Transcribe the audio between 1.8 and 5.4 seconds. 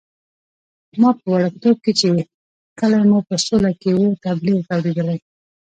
کې چې کلی مو په سوله کې وو، تبلیغ اورېدلی.